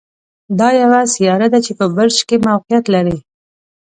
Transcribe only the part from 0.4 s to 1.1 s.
دا یوه